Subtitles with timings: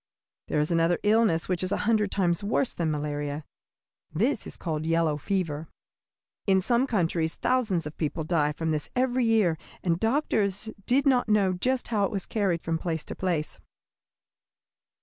[0.47, 3.45] There is another illness which is a hundred times worse than malaria.
[4.11, 5.67] This is called yellow fever.
[6.47, 11.29] In some countries thousands of people died from this every year, and doctors did not
[11.29, 13.59] know just how it was carried from place to place.